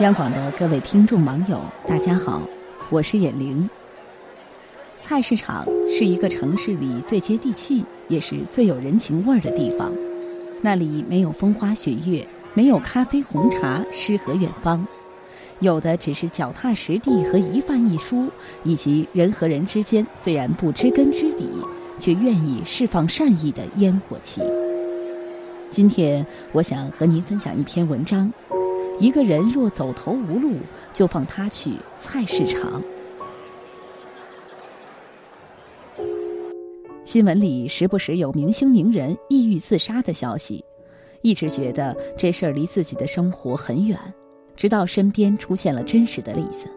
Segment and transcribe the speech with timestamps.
[0.00, 2.40] 央广的各位听众网友，大家好，
[2.88, 3.68] 我是眼玲。
[4.98, 9.92] 菜市场是一个城市里最接地气，也是最有人情味儿的地方。
[10.62, 14.86] 那里没有风花雪月，没有咖啡红茶诗和远方，
[15.58, 18.30] 有的只是脚踏实地和一饭一书，
[18.64, 21.46] 以及人和人之间虽然不知根知底，
[21.98, 24.40] 却愿意释放善意的烟火气。
[25.68, 28.32] 今天，我想和您分享一篇文章：
[29.00, 30.58] 一个人若走投无路，
[30.92, 32.82] 就放他去菜市场。
[37.02, 40.62] 新闻里时不时有明星名人抑郁自杀的消息，
[41.22, 43.98] 一直觉得这事儿离自己的生活很远，
[44.54, 46.68] 直到身边出现了真实的例子。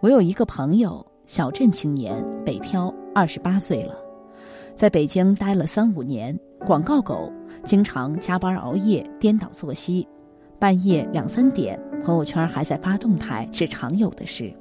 [0.00, 3.96] 我有一个朋友，小镇青年，北漂，二十八岁了。
[4.74, 7.32] 在北京待了三五年，广告狗，
[7.64, 10.06] 经常加班熬夜，颠倒作息，
[10.58, 14.52] 半夜两三点，朋友圈还在发动态是常有的事。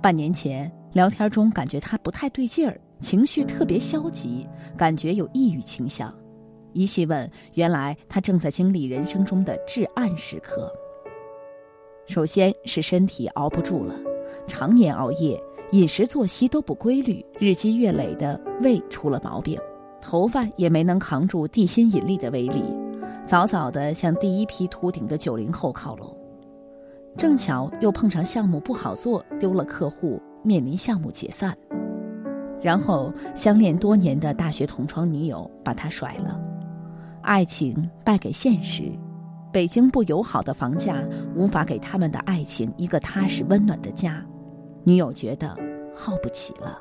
[0.00, 6.14] 半年前聊天中感觉他不太对劲儿，情绪特别消极，感觉有抑郁倾向。
[6.72, 10.72] 一细问，原来他正在经历人生中的至暗时刻。
[12.06, 13.94] 首先是身体熬不住了，
[14.46, 15.42] 常年熬夜。
[15.72, 19.56] 饮食作息都不规律，日积月累的胃出了毛病，
[20.00, 22.64] 头发也没能扛住地心引力的威力，
[23.30, 26.12] 早早的向第一批秃顶的九零后靠拢。
[27.16, 31.56] 正巧又碰上项目不好做，丢了客户，面临项目解散。
[32.60, 36.40] 然后相恋多年的大学同窗女友把他甩了，
[37.22, 38.92] 爱情败给现实，
[39.52, 41.00] 北京不友好的房价
[41.36, 44.26] 无法给他们的爱情一个踏实温暖的家。
[44.82, 45.56] 女友觉得
[45.94, 46.80] 耗不起了，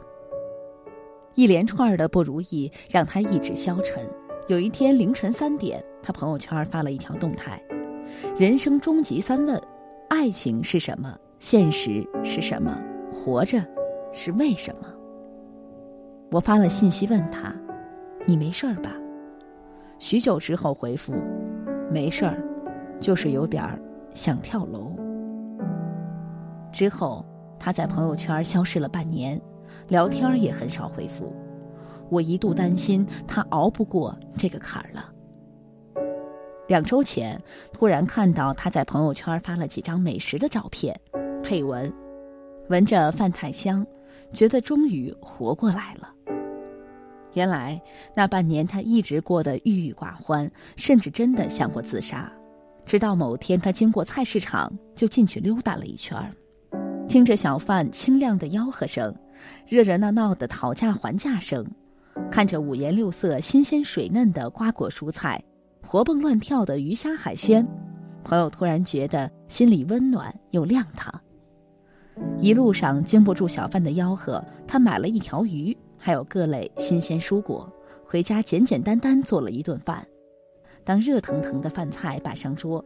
[1.35, 4.03] 一连串的不如意让他意志消沉。
[4.47, 7.61] 有一天凌晨三点，他朋友圈发了一条动态
[8.37, 9.61] ：“人生终极三问，
[10.09, 11.17] 爱情是什么？
[11.39, 12.79] 现实是什么？
[13.11, 13.63] 活着
[14.11, 14.87] 是为什么？”
[16.31, 17.53] 我发了信息问他
[18.27, 18.95] ：“你没事儿吧？”
[19.99, 21.13] 许久之后回复
[21.91, 22.41] ：“没事儿，
[22.99, 23.79] 就是有点儿
[24.13, 24.91] 想跳楼。”
[26.71, 27.25] 之后。
[27.61, 29.37] 他在朋友圈消失了半年，
[29.89, 31.35] 聊天也很少回复。
[32.09, 35.11] 我一度担心他熬不过这个坎儿了。
[36.69, 37.41] 两周前，
[37.73, 40.95] 突然看到他在朋友圈发了几张美食的照片，
[41.43, 41.91] 配文
[42.69, 43.83] ：“闻着饭菜香，
[44.33, 46.13] 觉得终于活过来了。”
[47.33, 47.81] 原来
[48.15, 52.31] 那半年他一直过得郁郁寡欢，甚至真的想过自杀。
[52.85, 56.15] 直到某天，他经过菜市场，就进去溜达了一圈。
[57.07, 59.11] 听着小贩清亮的吆喝声，
[59.67, 61.65] 热热闹闹的讨价还价声，
[62.29, 65.43] 看着五颜六色、新鲜水嫩的瓜果蔬菜，
[65.91, 67.67] 活蹦乱跳的鱼虾海鲜，
[68.23, 71.11] 朋友突然觉得心里温暖又亮堂。
[72.37, 77.67] 一路上经不住小贩的吆喝，他买了一条鱼，还有各类新鲜蔬果，
[78.05, 80.05] 回家简简单单做了一顿饭。
[80.83, 82.85] 当热腾腾的饭菜摆上桌。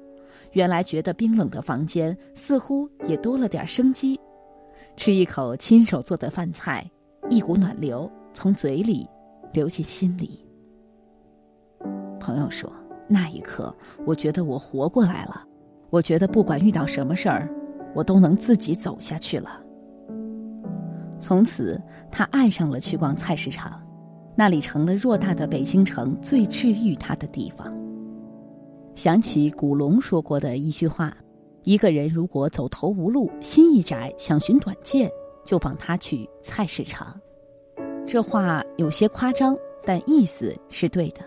[0.53, 4.17] 原来觉得冰冷的房间似乎也多了点生机，
[4.95, 6.89] 吃一口亲手做的饭菜，
[7.29, 9.05] 一股暖流从嘴里
[9.51, 10.39] 流进心里。
[12.17, 12.71] 朋友说
[13.07, 13.75] ：“那一刻，
[14.05, 15.43] 我觉得我活过来了，
[15.89, 17.49] 我觉得不管遇到什么事儿，
[17.93, 19.61] 我都能自己走下去了。”
[21.19, 21.81] 从此，
[22.11, 23.81] 他爱上了去逛菜市场，
[24.35, 27.65] 那里成了偌大的北京城最治愈他的地方。
[28.93, 31.15] 想起古龙说过的一句话
[31.63, 35.09] ：“一个人如果走投无路，心一窄，想寻短见，
[35.45, 37.19] 就放他去菜市场。”
[38.05, 39.55] 这话有些夸张，
[39.85, 41.21] 但意思是对的。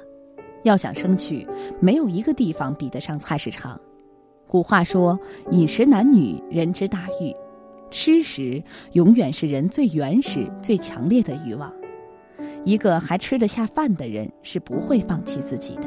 [0.67, 1.47] 要想生趣，
[1.81, 3.81] 没有一个地方比得上菜市场。
[4.49, 5.19] 古话说
[5.53, 7.35] ：“饮食男女，人之大欲。”
[7.89, 8.61] 吃食
[8.93, 11.73] 永远是人最原始、最强烈的欲望。
[12.65, 15.85] 一个还吃得下饭的人，是不会放弃自己的。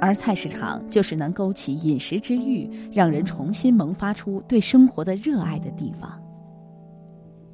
[0.00, 6.10] 而菜市场就是能勾起饮食之欲，让人重新萌发出对生活的热爱的地方。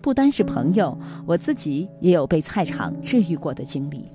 [0.00, 0.96] 不单是朋友，
[1.26, 4.08] 我自己也有被菜场治愈过的经历。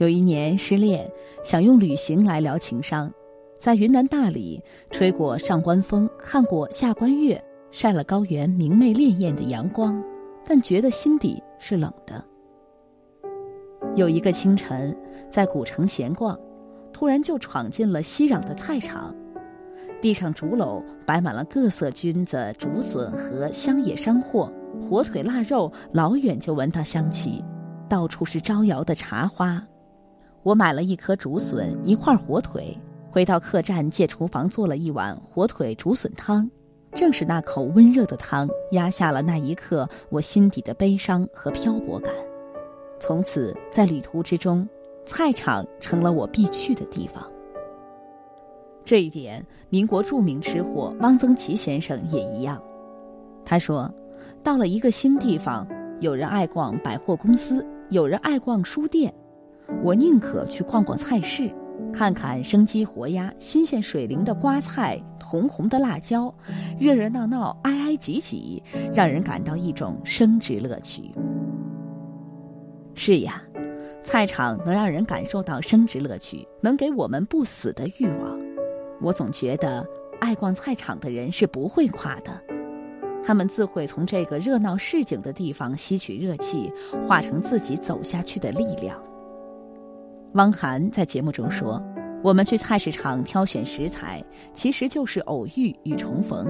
[0.00, 1.06] 有一年失恋，
[1.42, 3.12] 想用旅行来疗情伤，
[3.58, 4.58] 在云南大理
[4.90, 7.38] 吹过上关风，看过下关月，
[7.70, 10.02] 晒了高原明媚潋滟的阳光，
[10.42, 12.24] 但觉得心底是冷的。
[13.94, 14.96] 有一个清晨，
[15.28, 16.38] 在古城闲逛。
[16.94, 19.14] 突然就闯进了熙攘的菜场，
[20.02, 27.44] 地上竹篓摆满了各色菌子、竹笋和乡野山货，火腿、腊肉，老远就闻到香气，
[27.88, 29.62] 到处是招摇的茶花。
[30.42, 32.76] 我买了一颗竹笋，一块火腿，
[33.10, 36.50] 回到客栈，借厨房做了一碗火腿竹笋汤。
[36.92, 42.12] 正是那口温热的汤，压下了那一刻我心底的悲伤和漂泊感。
[42.98, 44.68] 从此，在旅途之中，
[45.04, 47.22] 菜场成了我必去的地方。
[48.82, 52.60] 这一点，民国著名吃货汪曾祺先生也一样。
[53.44, 53.92] 他说
[54.42, 55.66] ：“到了一个新地方，
[56.00, 59.14] 有人爱逛百货公司，有人爱逛书店，
[59.82, 61.50] 我宁可去逛逛菜市。”
[61.92, 66.32] 看看生机活鸭、新鲜水灵的瓜菜、红红的辣椒，
[66.78, 68.62] 热热闹闹、挨挨挤挤，
[68.94, 71.10] 让人感到一种生殖乐趣。
[72.94, 73.42] 是呀，
[74.04, 78.38] 菜场能让人感受到生殖乐趣，能给我们不死的欲望。
[79.00, 79.84] 我总觉得，
[80.20, 82.40] 爱逛菜场的人是不会垮的，
[83.24, 86.72] 他们自会从这个热闹市井的地方吸取热气，
[87.08, 88.96] 化成自己走下去的力量。
[90.34, 91.82] 汪涵在节目中说
[92.22, 96.46] ：“我们去菜市场挑选食材，其实就是偶遇与重逢。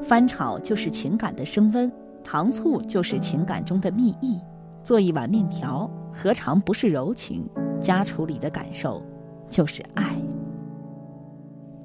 [0.00, 1.90] 翻炒就是情感的升温，
[2.22, 4.40] 糖醋就是情感中的蜜意。
[4.84, 7.48] 做一碗面条，何尝不是柔情？
[7.80, 9.02] 家厨里的感受，
[9.50, 10.16] 就是爱。”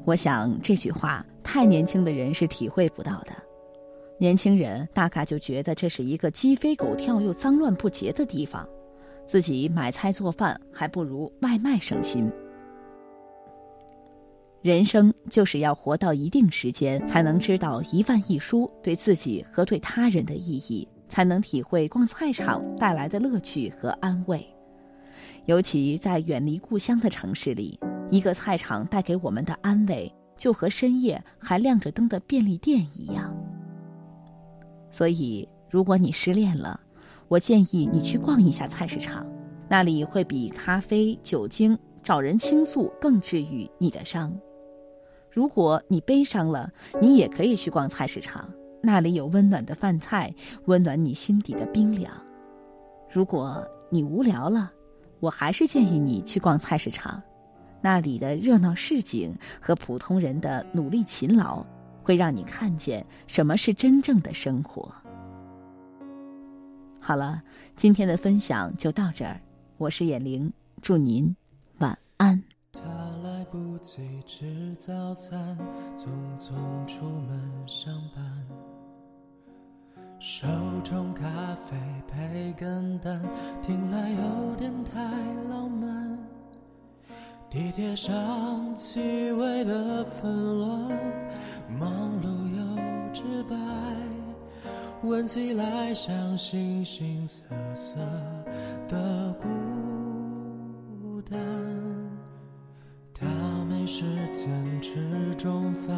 [0.06, 3.32] 我想这句话太年轻的人是体会不到的。
[4.20, 8.68] 年轻人大概就觉得这是一个鸡飞狗跳又脏乱不洁的地方。
[9.28, 12.32] 自己买菜做饭还不如外卖省心。
[14.64, 24.46] 人生就是要活到一定时间，才能知道一饭一蔬对自己和对他人的意义，才能体会逛菜场带来的乐趣和安慰。
[25.46, 33.36] 尤其在远离故乡的城市里，一个菜场带给我们的安慰，就和深夜还亮着灯的便利店一样。
[34.90, 36.80] 所以，如果你失恋了，
[37.28, 39.26] 我建议你去逛一下菜市场，
[39.68, 44.34] 那里会比咖啡、酒精找人倾诉更治愈你的伤。
[45.30, 46.72] 如果你悲伤了，
[47.02, 48.50] 你也可以去逛菜市场，
[48.82, 50.34] 那里有温暖的饭菜，
[50.66, 52.12] 温暖你心底的冰凉。
[53.10, 54.72] 如果你无聊了，
[55.20, 57.22] 我还是建议你去逛菜市场，
[57.82, 61.64] 那里的热闹市井和普通人的努力勤劳，
[62.02, 64.90] 会让你看见什么是真正的生活。
[67.00, 67.42] 好了，
[67.76, 69.40] 今天的分享就到这儿。
[69.78, 70.52] 我是眼玲，
[70.82, 71.34] 祝您
[71.78, 72.44] 晚安。
[72.74, 72.82] 他
[73.24, 75.58] 来不及吃早餐，
[75.96, 76.08] 匆
[76.38, 76.52] 匆
[76.86, 78.46] 出门上班，
[80.20, 80.48] 手
[80.84, 81.24] 中咖
[81.66, 81.78] 啡
[82.08, 83.22] 配根蛋，
[83.62, 85.00] 听来有点太
[85.50, 86.18] 浪漫。
[87.50, 90.90] 地铁上气味的纷乱，
[95.08, 97.42] 闻起来像形形色
[97.74, 97.96] 色
[98.90, 101.40] 的孤单。
[103.14, 103.26] 他
[103.70, 104.50] 没时间
[104.82, 105.90] 吃中饭，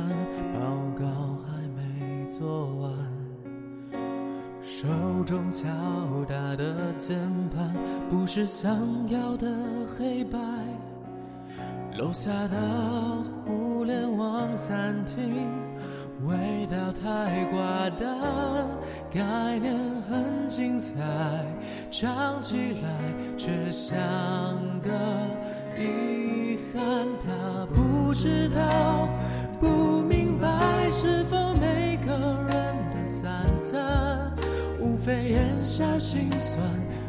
[0.53, 1.05] 报告
[1.43, 2.93] 还没做完。
[4.61, 4.87] 手
[5.25, 5.67] 中敲
[6.27, 7.17] 打的键
[7.49, 7.75] 盘
[8.09, 8.69] 不是想
[9.09, 9.47] 要的
[9.87, 10.39] 黑白。
[11.97, 15.47] 楼下的互联网餐厅。
[16.25, 18.09] 味道太寡淡，
[19.09, 19.73] 概念
[20.09, 20.93] 很精彩，
[21.89, 22.89] 尝起来
[23.37, 23.97] 却像
[24.81, 24.89] 个
[25.77, 27.07] 遗憾。
[27.19, 29.07] 他不知道，
[29.59, 30.47] 不明白，
[30.91, 34.31] 是否每个人的三餐，
[34.79, 36.61] 无非咽下心酸，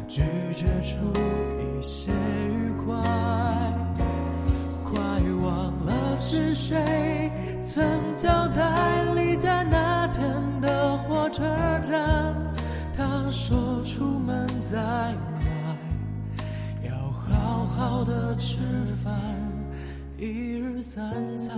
[0.07, 0.21] 咀
[0.55, 0.95] 嚼出
[1.59, 2.95] 一些愉快。
[4.83, 4.99] 快
[5.43, 5.73] 忘
[6.23, 7.31] 是谁。
[7.63, 10.21] 曾交代离家那天
[10.61, 11.41] 的火车
[11.81, 12.31] 站，
[12.95, 15.15] 他说出门在外，
[16.87, 18.57] 要好好的吃
[19.03, 19.11] 饭，
[20.19, 20.27] 一
[20.59, 21.57] 日三餐。